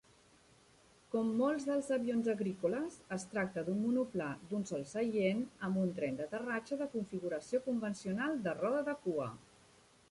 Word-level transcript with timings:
Com 1.15 1.27
molts 1.41 1.67
dels 1.71 1.89
avions 1.97 2.29
agrícoles, 2.33 2.97
es 3.17 3.25
tracta 3.35 3.65
d'un 3.67 3.83
monoplà 3.83 4.31
d'un 4.53 4.67
sol 4.71 4.87
seient 4.95 5.45
amb 5.69 5.81
un 5.85 5.93
tren 6.01 6.19
d'aterratge 6.23 6.81
de 6.83 6.91
configuració 6.97 7.63
convencional 7.71 8.45
de 8.49 8.59
roda 8.65 8.83
de 8.91 9.01
cua. 9.07 9.33